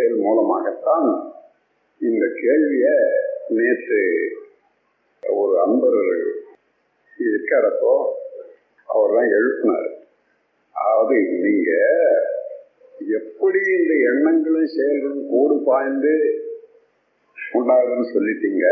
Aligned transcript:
செயல் 0.00 0.20
மூலமாகத்தான் 0.26 1.08
இந்த 2.00 2.24
கேள்வியை 2.42 2.92
நேற்று 3.56 4.02
ஒரு 5.22 5.54
அன்பர் 5.64 5.98
இருக்கிறப்போ 7.18 7.94
அவர் 8.88 9.14
தான் 9.16 9.32
எழுப்பினார். 9.38 9.88
அதாவது 10.76 11.16
நீங்க 11.46 11.70
எப்படி 13.18 13.60
இந்த 13.78 13.92
எண்ணங்களும் 14.10 14.74
செயல்களும் 14.76 15.26
கோடு 15.32 15.56
பாய்ந்து 15.68 16.14
உண்டாகுதுன்னு 17.58 18.08
சொல்லிட்டீங்க 18.14 18.64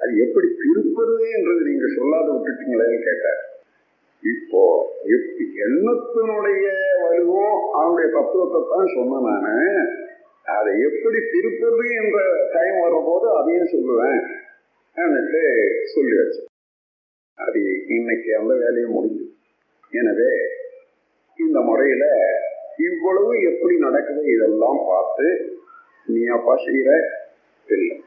அது 0.00 0.12
எப்படி 0.24 0.48
திருப்பது 0.62 1.16
என்றது 1.36 1.68
நீங்க 1.70 1.86
சொல்லாத 1.98 2.26
விட்டுட்டீங்களேன்னு 2.32 3.00
கேட்டார். 3.08 3.42
இப்போ 4.22 4.62
எப்படி 5.16 5.44
எண்ணத்தினுடைய 5.66 6.66
வலுவும் 7.04 7.56
அவனுடைய 7.78 8.08
தத்துவத்தை 8.18 8.60
தான் 8.72 8.94
சொன்னேன் 8.96 9.26
நானு. 9.28 9.56
அதை 10.54 10.72
எப்படி 10.88 11.18
திருப்பது 11.32 11.84
என்ற 12.00 12.18
டைம் 12.54 12.76
வரும்போது 12.80 13.26
அதையும் 13.38 13.72
சொல்லுவேன். 13.74 14.20
சொல்லி 15.94 16.14
வச்சு 16.18 16.42
அது 17.38 17.60
இன்னைக்கு 17.96 18.30
அந்த 18.40 18.52
வேலையும் 18.62 18.94
முடிஞ்சு 18.96 19.24
எனவே 19.90 20.30
இந்த 21.38 21.58
முறையில 21.60 22.04
இவ்வளவு 22.88 23.32
எப்படி 23.50 23.74
நடக்குது 23.78 24.22
இதெல்லாம் 24.34 24.80
பார்த்து 24.88 25.26
நீ 26.06 26.22
அப்பா 26.36 26.54
செய்யற 26.64 26.90
இல்லை 27.68 27.98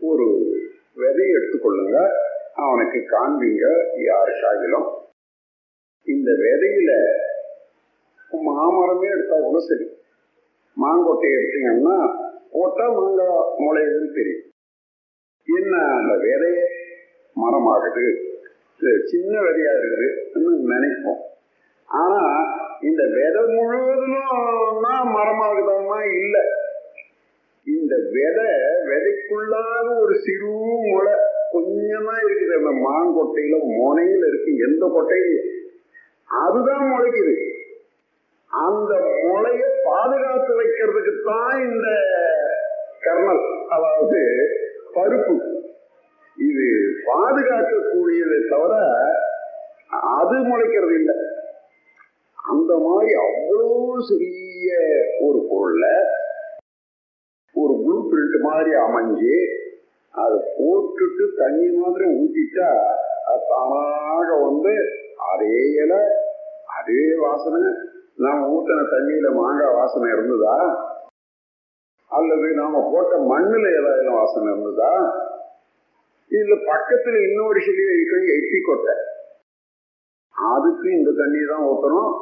ஒரு 0.00 0.26
விதையை 1.02 1.30
எடுத்துக்கொள்ளுங்க. 1.38 1.98
அவனுக்கு 2.64 2.98
காண்பீங்க 3.12 3.66
யாருக்காகிலும். 4.08 4.88
இந்த 6.06 6.30
விதையில 6.44 6.92
மாமரமே 8.48 9.08
எடுத்தா 9.14 9.36
கூட 9.40 9.58
சரி. 9.68 9.86
மாங்கொட்டையை 10.76 11.38
எடுத்தீங்கன்னா 11.38 12.28
போட்டா 12.52 12.90
மாங்காய் 12.92 13.54
முளையுதுன்னு 13.58 14.14
தெரியும். 14.14 14.48
என்ன 15.44 15.76
அந்த 15.76 16.14
விதையே 16.14 16.66
மரமாகுது. 17.36 18.28
இது 18.76 19.06
சின்ன 19.06 19.40
விதையா 19.40 19.72
இருக்குதுன்னு 19.72 20.72
நினைப்போம். 20.72 21.20
ஆனா 21.84 22.42
இந்த 22.82 23.02
விதை 23.04 23.56
முழுவதும்னா 23.56 24.94
மரமாகுதாமா? 25.16 26.12
இல்லை. 26.14 26.40
இந்த 27.66 27.96
விதை 28.10 28.52
விதைக்குள்ளாக 28.84 30.00
ஒரு 30.00 30.20
சிறு 30.20 30.46
முளை 30.82 31.12
கொஞ்சமா 31.52 32.14
இருக்குது. 32.24 32.54
அந்த 32.56 32.88
மாங்கொட்டையில 32.88 33.58
முனையில் 33.62 34.24
இருக்கு. 34.26 34.56
எந்த 34.56 34.86
கொட்டையிலையும். 34.86 35.58
அதுதான் 36.24 36.90
முளைக்குது. 36.90 37.59
அந்த 38.52 38.92
முளைய 39.24 39.62
பாதுகாத்து 39.84 40.52
வைக்கிறதுக்கு 40.60 41.14
தான் 41.24 41.60
இந்த 41.66 41.88
கர்னல் 43.04 43.42
அதாவது 43.74 44.20
பருப்பு. 44.94 45.34
இது 46.38 46.66
பாதுகாக்கக்கூடியதை 47.06 48.38
தவிர 48.52 48.72
அது 50.14 50.36
முளைக்கிறது 50.48 50.94
இல்லை. 51.00 51.16
அந்த 52.38 52.72
மாதிரி 52.84 53.10
அவ்வளோ 53.24 53.68
சிறிய 54.08 54.68
ஒரு 55.26 55.38
பொருள்ல 55.50 55.86
ஒரு 57.54 57.74
ப்ளூ 57.82 57.96
பிரிண்ட் 58.10 58.36
மாதிரி 58.46 58.72
அமைஞ்சு 58.84 59.34
அதை 60.14 60.38
போட்டுட்டு 60.56 61.24
தண்ணி 61.40 61.68
மாதிரி 61.80 62.04
ஊற்றிட்டா 62.16 62.68
அது 63.26 63.42
தானாக 63.50 64.28
வந்து 64.46 64.74
அதே 65.30 65.52
இலை 65.82 66.00
அதே 66.78 67.02
வாசனை 67.22 67.60
நாம் 68.20 68.42
ஊற்றின 68.54 68.80
தண்ணியில 68.92 69.28
மாங்காய் 69.38 69.76
வாசனை 69.76 70.08
இருந்ததா? 70.12 70.56
அல்லது 72.10 72.46
நாம 72.54 72.80
போட்ட 72.92 73.14
மண்ணில் 73.32 73.68
ஏதாவது 73.78 74.10
வாசனை 74.18 74.48
இருந்ததா? 74.52 74.92
இல்ல 76.30 76.54
பக்கத்துல 76.70 77.20
இன்னொரு 77.28 77.60
செடியை 77.60 77.92
இருக்கிற 77.94 78.18
எட்டி 78.36 78.60
கொட்டை. 78.60 78.94
அதுக்கு 80.34 80.88
இந்த 80.98 81.10
தண்ணி 81.12 81.40
தான் 81.44 81.66
ஊற்றணும் 81.70 82.12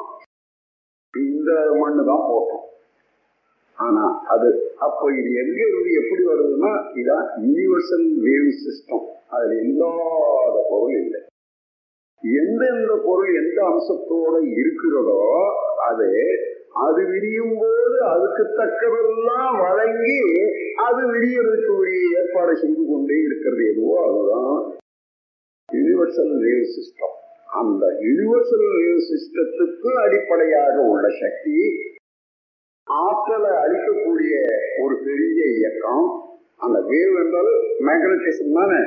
இந்த 1.14 1.50
மண்ணு 1.80 2.02
தான் 2.04 2.26
போட்டோம். 2.30 2.64
ஆனா 3.78 4.04
அது 4.34 4.48
அப்போ 4.76 5.04
இது 5.18 5.30
எங்க 5.42 5.60
இருந்து 5.66 5.90
எப்படி 6.00 6.22
வருதுன்னா 6.30 6.72
இதான் 7.00 7.26
யூனிவர்சல் 7.42 8.06
வேவ் 8.24 8.48
சிஸ்டம் 8.64 9.04
அதுல 9.30 9.54
இல்லாத 9.62 10.56
பொருள் 10.70 10.96
இல்லை. 11.02 11.20
எந்தெந்த 12.22 12.94
பொருள் 13.06 13.32
எந்த 13.42 13.58
அம்சத்தோட 13.72 14.34
இருக்கிறதோ 14.60 15.20
அது 15.86 16.08
அது 16.86 17.00
விரியும் 17.04 17.54
போது 17.60 17.96
அதுக்கு 18.12 18.44
தக்கதெல்லாம் 18.58 19.54
வழங்கி 19.60 20.18
அது 20.86 21.00
விரியறதுக்கு 21.12 21.72
உரிய 21.76 22.18
ஏற்பாடு 22.20 22.52
செய்து 22.56 22.82
கொண்டே 22.90 23.16
இருக்கிறது 23.20 23.64
எதுவோ 23.72 23.96
அதுதான் 24.06 24.58
யூனிவர்சல் 25.68 26.34
வேவ் 26.44 26.68
சிஸ்டம் 26.74 27.16
அந்த 27.60 27.84
யூனிவர்சல் 28.06 28.66
வேவ் 28.76 29.02
சிஸ்டத்துக்கு 29.10 29.90
அடிப்படையாக 30.04 30.76
உள்ள 30.92 31.06
சக்தி 31.22 31.58
ஆற்றலை 32.86 33.50
அளிக்கக்கூடிய 33.62 34.34
ஒரு 34.82 34.94
பெரிய 34.98 35.40
இயக்கம். 35.56 36.04
அந்த 36.60 36.78
வேவ் 36.90 37.16
என்றால் 37.22 37.50
மேக்னட்டிசம் 37.88 38.56
தானே? 38.58 38.80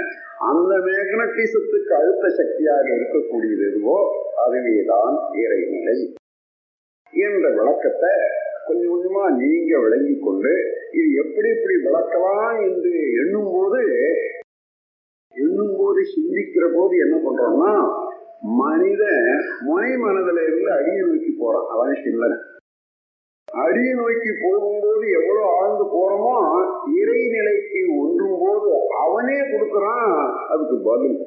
அந்த 0.50 0.72
மேக்னட்டிசத்துக்கு 0.88 1.94
அழுத்த 2.00 2.30
சக்தியாக 2.40 2.88
இருக்கக்கூடியது 2.98 3.64
எதுவோ 3.70 3.98
அதுவேதான் 4.46 5.16
இறைநிலை. 5.44 5.98
என்ற 7.14 7.46
விளக்கத்தை 7.50 8.14
கொஞ்சம் 8.66 8.92
கொஞ்சமா 8.92 9.24
நீங்க 9.38 9.80
விளங்கி 9.80 10.16
கொண்டு 10.20 10.54
இது 10.92 11.10
எப்படி 11.14 11.50
இப்படி 11.50 11.76
விளக்கலாம் 11.76 12.60
என்று 12.64 12.92
எண்ணும் 13.22 13.52
போது 13.52 13.82
எண்ணும் 15.34 15.76
போது 15.78 16.02
சிந்திக்கிற 16.14 16.66
போது 16.74 16.94
என்ன 16.98 17.16
பண்றோம்னா 17.18 17.74
மனிதன் 18.60 19.28
முனை 19.62 19.92
மனதில 19.96 20.44
இருந்து 20.48 20.72
அடியை 20.72 21.02
நோக்கி 21.02 21.32
போறான். 21.32 21.68
அவன் 21.68 22.02
சில்லன் 22.04 22.38
அடியை 23.48 23.94
நோக்கி 23.94 24.32
போகும்போது 24.44 25.06
எவ்வளவு 25.12 25.50
ஆழ்ந்து 25.58 25.86
போறோமோ 25.96 26.36
இறைநிலைக்கு 26.94 27.82
ஒன்றும் 28.02 28.40
போது 28.40 28.70
அவனே 29.04 29.40
கொடுக்கறான் 29.42 30.14
அதுக்கு 30.48 30.78
பதில். 30.84 31.20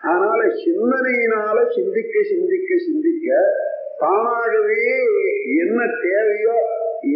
அதனால 0.00 0.40
சிந்தனையினால 0.64 1.58
சிந்திக்க 1.68 2.22
சிந்திக்க 2.22 2.70
சிந்திக்க 2.78 3.28
தானாகவே 3.98 4.82
என்ன 5.62 5.78
தேவையோ 6.02 6.56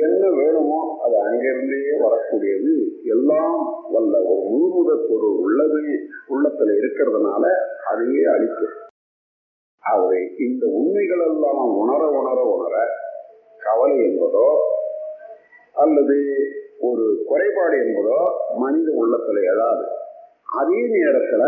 என்ன 0.02 0.22
வேணுமோ 0.36 0.78
அது 1.04 1.16
அங்கிருந்தே 1.22 1.80
வரக்கூடியது. 2.02 2.72
எல்லாம் 3.06 3.56
வல்ல 3.92 4.14
ஒரு 4.24 4.42
முழுமுத 4.50 4.90
பொருள் 5.02 5.38
உள்ளது 5.38 5.80
உள்ளத்துல 6.28 6.76
இருக்கிறதுனால 6.80 7.44
அதையே 7.90 8.24
அளிக்கும் 8.26 8.76
ஆகவே 9.82 10.20
இந்த 10.46 10.64
உண்மைகள் 10.76 11.24
எல்லாம் 11.26 11.62
உணர 11.76 12.02
உணர 12.18 12.38
உணர 12.52 12.74
கவலை 13.60 13.96
என்பதோ 14.04 14.48
அல்லது 15.76 16.16
ஒரு 16.80 17.04
குறைபாடு 17.26 17.76
என்பதோ 17.82 18.18
மனித 18.56 18.88
உள்ளத்துல 19.00 19.42
எழாது. 19.52 19.84
அதே 20.54 20.80
நேரத்துல 20.94 21.42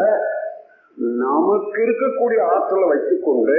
நமக்கு 1.22 1.78
இருக்கக்கூடிய 1.83 2.41
ஆற்றலை 2.51 2.87
வைத்துக்கொண்டு 2.89 3.56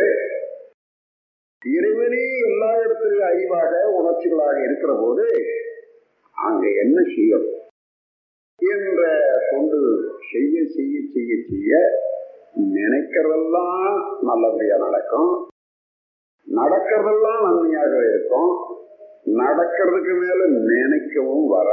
இறைவனே 1.64 2.24
எல்லா 2.46 2.80
இடத்திலும் 2.80 3.28
அறிவாக 3.28 3.72
உணர்ச்சிகளாக 4.00 4.64
இருக்கிற 4.64 4.98
போது 5.02 5.26
அங்க 6.32 6.68
என்ன 6.70 7.04
செய்யும்? 7.16 7.46
என்ற 8.58 9.02
தொண்டு 9.52 10.10
செய்ய 10.32 10.66
செய்ய 10.76 11.00
செய்ய 11.14 11.36
செய்ய 11.50 11.78
நினைக்கிறதெல்லாம் 12.74 14.16
நல்லபடியா 14.22 14.78
நடக்கும். 14.78 15.50
நடக்கிறதெல்லாம் 16.56 17.44
நன்மையாக 17.44 17.98
இருக்கும். 17.98 18.52
நடக்கிறதுக்கு 19.26 20.14
மேல 20.20 20.42
நினைக்கவும் 20.50 21.48
வர 21.48 21.70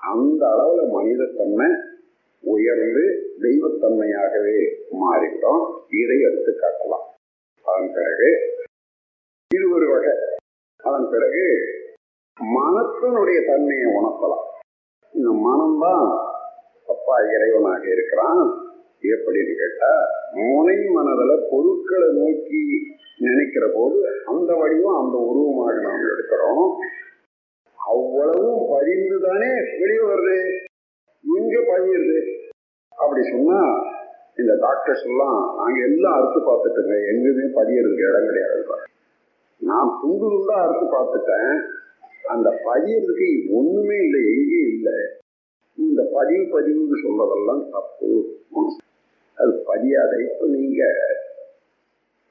அந்த 0.00 0.46
அளவுல 0.46 0.92
மனிதத்தன்மை 0.92 1.70
உயர்ந்து 2.40 3.34
தெய்வத்தன்மையாகவே 3.40 4.58
மாறிவிடும். 4.90 5.62
இதை 5.90 6.20
எடுத்து 6.20 6.52
காட்டலாம். 6.52 7.06
அதன் 7.62 7.92
பிறகு 7.94 8.54
இது 9.56 9.66
ஒரு 9.76 9.86
வகை 9.92 10.14
அதன் 10.88 11.08
பிறகு 11.12 11.46
மனத்தினுடைய 12.36 13.38
தன்மையை 13.48 13.88
உணர்த்தலாம். 13.98 14.46
இந்த 15.14 15.30
மனம்தான் 15.46 16.06
அப்பா 16.94 17.16
இறைவனாக 17.34 17.84
இருக்கிறான். 17.94 18.42
எப்படின்னு 19.14 19.54
கேட்டா 19.60 19.90
முனை 20.38 20.76
மனதில் 20.96 21.44
பொருட்களை 21.50 22.08
நோக்கி 22.20 22.62
நினைக்கிற 23.26 23.64
போது 23.74 23.98
அந்த 24.32 24.50
வடிவம் 24.60 24.98
அந்த 25.02 25.16
உருவமாக 25.30 25.76
நாம் 25.86 26.06
எடுக்கிறோம். 26.12 26.66
அவ்வளவும் 27.78 28.62
பதிந்து 28.72 29.18
தானே 29.26 29.50
வெளியே 29.80 30.02
வருது? 30.10 30.38
இங்க 31.24 31.56
பதியுது 31.72 32.18
அப்படி 33.02 33.22
சொன்னா 33.30 33.60
இந்த 34.40 34.52
டாக்டர்ஸ் 34.64 35.06
எல்லாம் 35.10 35.38
நாங்க 35.58 35.78
எல்லாம் 35.90 36.16
அறுத்து 36.16 36.40
பார்த்துட்டுங்க. 36.48 36.96
எங்குமே 37.12 37.46
பதியறதுக்கு 37.58 38.08
இடம் 38.10 38.28
கிடையாது. 38.30 38.62
நான் 39.60 39.98
துண்டு 40.00 40.26
துண்டா 40.30 40.56
அறுத்து 40.62 40.86
பார்த்துட்டேன். 40.96 41.60
அந்த 42.22 42.50
பதியறதுக்கு 42.64 43.52
ஒண்ணுமே 43.52 43.96
இல்லை 43.96 44.20
எங்கேயும் 44.20 44.68
இல்லை. 44.68 44.98
இந்த 45.78 46.08
பதிவு 46.12 46.60
பதிவுன்னு 46.60 46.96
சொல்றதெல்லாம் 47.02 47.70
தப்பு. 47.70 48.38
அது 49.34 49.62
பதியாத. 49.66 50.30
இப்போ 50.30 50.46
நீங்க 50.46 50.82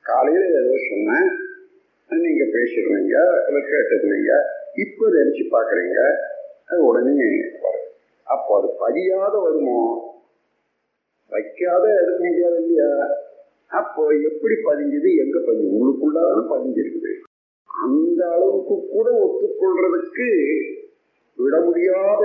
காலையில 0.01 0.45
ஏதோ 0.45 0.75
சொன்னேன். 0.89 1.27
நீங்க 2.09 2.43
பேசிடுறீங்க 2.43 3.15
இல்லை 3.47 3.61
இப்போ 3.67 4.31
இப்ப 4.73 5.09
நினைச்சு 5.09 5.43
பார்க்குறீங்க. 5.51 5.99
அது 6.65 6.85
உடனே 6.85 7.27
வரும். 7.61 7.89
அப்போ 8.23 8.57
அது 8.57 8.67
பதியாத 8.87 9.41
வருமோ? 9.41 9.79
வைக்காத 11.27 12.01
எடுக்க 12.01 12.23
முடியாது 12.25 12.55
இல்லையா? 12.55 13.24
அப்போ 13.69 14.03
எப்படி 14.29 14.55
பதிஞ்சது? 14.65 15.09
எங்க 15.23 15.37
பதிஞ்சு 15.39 15.73
உங்களுக்குள்ளதான 15.75 16.43
பதிஞ்சிருக்குது. 16.53 17.11
அந்த 17.83 18.21
அளவுக்கு 18.31 18.75
கூட 18.91 19.07
ஒத்துக்கொள்றதுக்கு 19.25 20.27
விட 21.37 21.55
முடியாத 21.59 22.23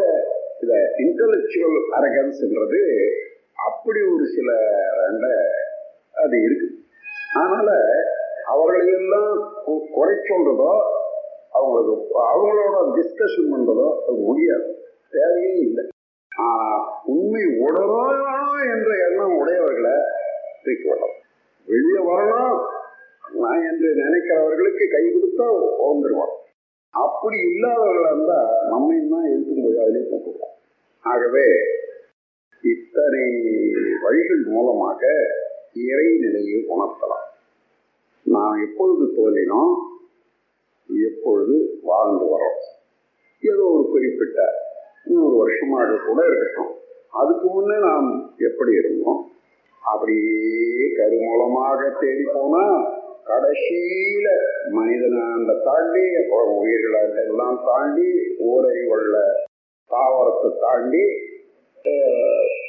இத 0.60 0.72
இன்டலெக்சுவல் 0.98 1.78
அரகன்ஸ்ன்றது 1.98 2.82
அப்படி 3.68 4.00
ஒரு 4.14 4.26
சில 4.26 4.48
அது 6.12 6.36
இருக்கு. 6.42 6.68
அதனால 7.34 7.70
அவர்களையெல்லாம் 8.46 9.54
குறை 9.92 10.14
சொல்றதோ 10.28 10.72
அவங்களுக்கு 11.50 11.94
அவங்களோட 12.32 12.76
டிஸ்கஷன் 12.96 13.50
பண்றதோ 13.52 13.88
அது 14.08 14.18
முடியாது. 14.28 14.68
தேவையே 15.10 15.52
இல்லை. 15.66 15.84
ஆனா 16.36 17.00
உண்மை 17.04 17.44
உடனும் 17.58 18.58
என்ற 18.74 18.90
எண்ணம் 19.08 19.36
உடையவர்களை 19.38 19.94
தூக்கி 20.64 20.88
விடலாம் 20.88 21.16
வெளியே 21.70 22.00
வரணும் 22.10 22.58
நான் 23.34 23.64
என்று 23.70 23.88
நினைக்கிறவர்களுக்கு 24.02 24.84
கை 24.88 25.04
கொடுத்தா 25.06 25.46
வந்துருவான் 25.82 26.34
அப்படி 26.94 27.36
இல்லாதவர்களா 27.48 28.10
இருந்தா 28.12 28.38
நம்மையும் 28.70 29.12
தான் 29.12 29.28
எழுத்தும் 29.32 29.62
போய் 29.64 29.82
அதிலே 29.82 30.02
போட்டுருவோம் 30.10 30.56
ஆகவே 31.04 31.44
இத்தனை 32.64 33.26
வழிகள் 34.02 34.42
மூலமாக 34.46 35.02
இறை 35.86 36.08
நிலையை 36.18 36.58
உணர்த்தலாம். 36.68 37.26
நாம் 38.26 38.56
எப்பொழுது 38.60 39.04
தோன்றினோம்? 39.16 39.74
எப்பொழுது 40.88 41.56
வாழ்ந்து 41.82 42.24
வரோம் 42.24 42.58
ஏதோ 43.42 43.64
ஒரு 43.74 43.84
குறிப்பிட்ட 43.90 44.38
நூறு 45.04 45.34
வருஷமாக 45.36 46.00
கூட 46.06 46.18
இருக்கட்டும். 46.26 46.72
அதுக்கு 47.10 47.46
முன்னே 47.48 47.78
நாம் 47.78 48.08
எப்படி 48.38 48.72
இருந்தோம்? 48.72 49.20
அப்படியே 49.82 50.96
கருமூலமாக 50.96 51.90
தேடி 52.00 52.24
போனா 52.32 52.64
கடைசியில 53.24 54.28
மனிதனாண்ட 54.70 55.52
தாண்டி 55.64 56.14
அப்புறம் 56.14 56.58
தாண்டி 56.58 57.20
எல்லாம் 57.24 57.60
தாண்டி 57.64 58.08
ஊரையுள்ள 58.38 59.16
தாவரத்தை 59.90 60.50
தாண்டி 60.60 61.04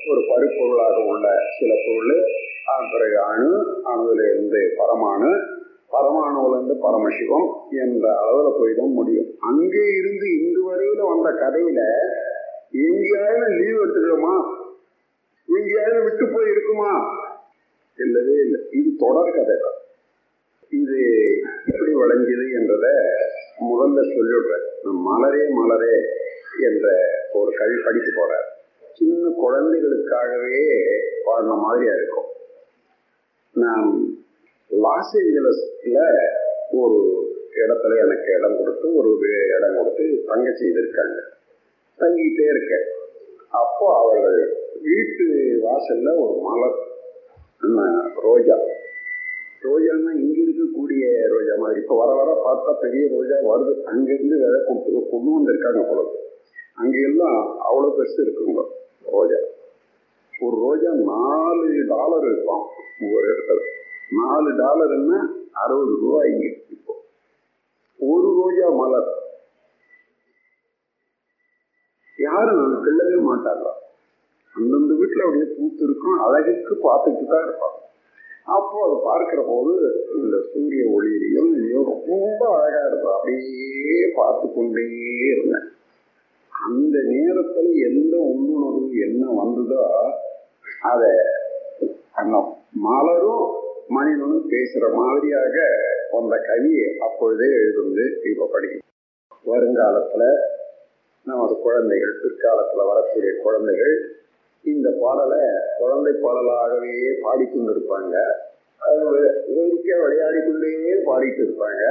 ஒரு 0.07 0.21
பருப்பொருளாக 0.29 0.97
உள்ள 1.05 1.27
சில 1.59 1.73
பொருள் 1.85 2.15
பிறகு 2.91 3.17
அணு 3.21 3.49
அணுவில 3.83 4.21
இருந்து 4.29 4.73
பரமாணு 4.77 5.31
பரமாணுல 5.91 6.55
இருந்து 6.55 6.75
பரமசிவம் 6.75 7.47
என்ற 7.71 8.05
அளவுல 8.21 8.59
போய் 8.59 8.75
முடியும். 8.93 9.29
அங்கே 9.39 9.83
இருந்து 9.93 10.27
இன்று 10.39 10.61
வரையில 10.63 11.01
வந்த 11.03 11.29
கதையில 11.31 11.79
எங்கேயாவது 12.71 13.47
லீவ் 13.55 13.81
எடுத்துக்கிறோமா 13.81 14.35
எங்கேயாவது 15.57 15.99
விட்டு 16.05 16.25
போய் 16.33 16.51
இருக்குமா 16.53 16.91
இல்லவே 17.99 18.35
இல்லை. 18.45 18.59
இது 18.79 18.89
தொடர் 19.03 19.35
கதை. 19.37 19.55
தான் 19.65 19.79
இது 20.79 20.97
எப்படி 21.71 21.91
வளைஞ்சது 22.01 22.45
என்றத 22.59 22.87
முதல்ல 23.69 24.03
சொல்லிடுறேன் 24.13 24.67
மலரே 25.07 25.43
மலரே 25.57 25.95
என்ற 26.67 26.85
ஒரு 27.39 27.51
கவி 27.59 27.75
படிக்க 27.85 28.09
போறார். 28.11 28.47
சின்ன 28.99 29.23
குழந்தைகளுக்காகவே 29.41 30.55
பாடின 31.25 31.57
மாதிரியா 31.65 31.93
இருக்கும். 31.99 32.29
நான் 33.55 33.89
லாஸ் 34.71 35.13
ஏஞ்சலஸ்ல 35.21 35.99
ஒரு 36.81 36.99
இடத்துல 37.61 37.97
எனக்கு 38.05 38.29
இடம் 38.37 38.57
கொடுத்து 38.59 38.87
ஒரு 38.99 39.11
இடம் 39.57 39.77
கொடுத்து 39.79 40.05
தங்க 40.29 40.49
செய்திருக்காங்க 40.61 41.19
தங்கிட்டே 41.99 42.45
இருக்கேன். 42.53 42.85
அப்போ 43.51 43.97
அவர்கள் 43.97 44.57
வீட்டு 44.81 45.25
வாசல்ல 45.63 46.09
ஒரு 46.19 46.39
மலர். 46.41 46.77
ரோஜா. 48.23 48.55
ரோஜான்னா 49.63 50.11
இங்க 50.21 50.39
இருக்கக்கூடிய 50.45 51.27
ரோஜா 51.27 51.61
மாதிரி. 51.61 51.81
இப்ப 51.81 51.97
வர 51.97 52.11
வர 52.13 52.29
பார்த்தா 52.45 52.79
பெரிய 52.81 53.07
ரோஜா 53.07 53.35
வருது. 53.35 53.81
அங்கிருந்து 53.83 54.35
விதை 54.35 54.61
கொடுத்து 54.67 55.09
கொண்டு 55.11 55.31
வந்திருக்காங்க 55.31 55.87
போல 55.89 56.19
அங்கெல்லாம் 56.73 57.57
அவ்வளோ 57.59 57.89
பெருசு 57.97 58.21
இருக்குங்க 58.21 58.63
ரோஜா. 59.11 59.35
ஒரு 60.41 60.55
ரோஜா 60.57 60.89
நாலு 60.89 61.85
டாலர் 61.87 62.31
இருப்பான் 62.31 62.63
ஒவ்வொரு 63.01 63.27
இடத்துல. 63.27 63.59
நாலு 64.11 64.49
டாலர்னா 64.51 65.19
அறுபது 65.51 65.97
ரூபாய் 66.01 66.31
இங்க 66.31 66.45
இப்போ. 66.69 66.93
ஒரு 67.99 68.33
ரோஜா 68.41 68.75
மலர். 68.75 69.20
யாரும் 72.41 72.59
நான் 72.59 72.83
கிள்ளவே 72.85 73.17
மாட்டார்களா 73.25 73.71
அந்தந்த 74.55 74.93
வீட்டில் 74.99 75.23
அப்படியே 75.25 75.47
பூத்து 75.55 75.81
இருக்கும் 75.87 76.21
அழகுக்கு 76.25 76.73
பார்த்துட்டு 76.85 77.25
தான் 77.31 77.43
இருப்பாங்க. 77.47 77.77
அப்போ 78.55 78.77
அதை 78.85 78.95
பார்க்கிற 79.09 79.41
போது 79.49 79.73
இந்த 80.19 80.37
சூரிய 80.51 80.83
ஒளியிலையும் 80.95 81.51
ரொம்ப 82.11 82.41
அழகா 82.55 82.81
இருக்கும். 82.87 83.15
அப்படியே 83.17 83.99
பார்த்து 84.15 84.47
கொண்டே 84.47 84.85
இருந்தேன். 85.31 85.67
அந்த 86.51 86.95
நேரத்துல 87.11 87.67
எந்த 87.89 88.15
உள்ளுணர்வு 88.31 88.89
என்ன 89.07 89.23
வந்ததோ 89.41 89.83
அத 90.91 91.03
அந்த 92.21 92.35
மலரும் 92.87 93.47
மனிதனும் 93.97 94.47
பேசுற 94.53 94.83
மாதிரியாக 94.99 95.55
வந்த 96.11 96.35
கவியை 96.49 96.87
அப்பொழுதே 97.07 97.49
எழுதுந்து 97.59 98.05
இப்ப 98.31 98.49
படிக்கும் 98.53 98.87
வருங்காலத்துல 99.45 100.23
நமது 101.29 101.53
குழந்தைகள் 101.65 102.13
பிற்காலத்தில் 102.21 102.87
வரக்கூடிய 102.91 103.31
குழந்தைகள் 103.43 103.95
இந்த 104.71 104.87
பாடலை 105.01 105.43
குழந்தை 105.79 106.13
பாடலாகவே 106.23 106.95
பாடிக்கொண்டிருப்பாங்க. 107.25 108.15
வேடிக்கை 109.55 109.95
விளையாடி 110.03 110.39
கொண்டே 110.45 110.73
பாடிட்டு 111.07 111.41
இருப்பாங்க. 111.45 111.83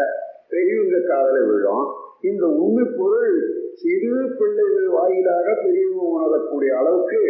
பெரியவங்க 0.52 0.98
காதல 1.08 1.36
விழும். 1.50 1.86
இந்த 2.30 2.44
உண்மை 2.62 2.84
பொருள் 2.98 3.34
சிறு 3.80 4.14
பிள்ளைகள் 4.38 4.88
வாயிலாக 4.96 5.46
பெரியவங்க 5.64 6.02
உணரக்கூடிய 6.16 6.72
அளவுக்கு 6.80 7.22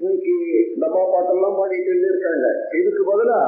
இன்னைக்கு 0.00 0.34
டப்பா 0.80 1.02
பாட்டெல்லாம் 1.14 1.58
பாடிட்டு 1.60 1.92
இருக்காங்க. 2.08 2.46
இதுக்கு 2.80 3.02
பதிலா 3.10 3.40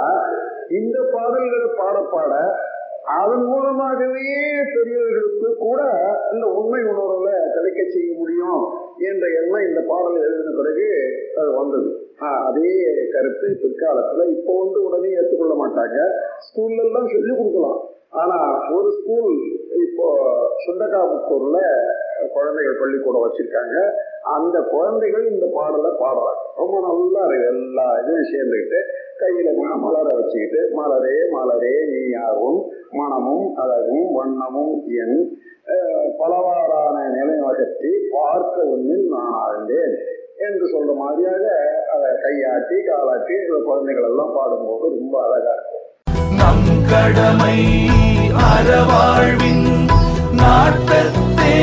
இந்த 0.80 0.96
பாடல்களை 1.12 1.68
பாட 1.76 1.96
பாட 2.14 2.32
அதன் 3.12 3.44
மூலமாகவே 3.44 4.28
பெரியவர்களுக்கு 4.74 5.48
கூட 5.64 5.80
இந்த 6.32 6.46
உண்மை 6.58 6.80
உணர்வுல 6.90 7.30
கிடைக்க 7.54 7.80
செய்ய 7.94 8.10
முடியும் 8.18 8.62
என்ற 9.08 9.24
எண்ணம் 9.40 9.66
இந்த 9.68 9.80
பாடல் 9.90 10.22
எழுதின 10.26 10.54
பிறகு 10.60 10.86
அது 11.40 11.50
வந்தது. 11.60 11.90
அதே 12.46 12.72
கருத்து 13.14 13.48
பிற்காலத்துல 13.62 14.26
இப்போ 14.36 14.52
வந்து 14.62 14.78
உடனே 14.88 15.10
ஏற்றுக்கொள்ள 15.18 15.54
மாட்டாங்க. 15.62 15.98
ஸ்கூல்ல 16.46 16.86
எல்லாம் 16.86 17.12
சொல்லி 17.14 17.34
கொடுக்கலாம். 17.36 17.80
ஆனா 18.22 18.38
ஒரு 18.76 18.88
ஸ்கூல் 18.98 19.30
இப்போ 19.86 20.08
சுண்டகாபுத்தூர்ல 20.64 21.60
குழந்தைகள் 22.34 22.80
பள்ளிக்கூடம் 22.80 23.24
வச்சிருக்காங்க. 23.24 23.76
அந்த 24.22 24.56
குழந்தைகள் 24.74 25.24
இந்த 25.32 25.46
பாடலை 25.54 25.90
பாடுறாங்க. 26.02 26.42
ரொம்ப 26.56 26.76
நல்லா 26.86 27.24
இருக்கு. 27.26 27.48
எல்லா 27.54 27.86
இதுவும் 28.02 28.30
சேர்ந்துக்கிட்டு 28.32 28.80
கையில 29.24 29.48
மலரை 29.84 30.12
வச்சுக்கிட்டு 30.14 30.60
மலரே 30.76 31.16
மலரே 31.34 31.74
நீ 31.90 32.00
யாரும் 32.12 32.60
மனமும் 32.92 33.46
அழகும் 33.62 34.08
வண்ணமும் 34.16 34.74
என் 35.02 35.18
பலவாறான 36.18 36.96
நிலையகற்றி 37.14 37.92
பார்க்க 38.14 38.66
ஒன்றில் 38.72 39.06
நான் 39.12 39.34
ஆழ்ந்தேன் 39.42 39.94
என்று 40.46 40.66
சொல்ற 40.72 40.92
மாதிரியாக 40.98 41.44
அதை 41.94 42.10
கையாட்டி 42.24 42.78
காலாட்டி 42.88 43.36
குழந்தைகள் 43.66 44.08
எல்லாம் 44.10 44.34
பாடும்போது 44.36 44.86
ரொம்ப 44.94 45.14
அழகா 45.26 45.54
இருக்கும். 45.56 45.86
நம் 46.38 46.62
கடமை 46.90 47.58
அறவாழ்வின் 48.48 49.66
நாட்டத்தே 50.40 51.54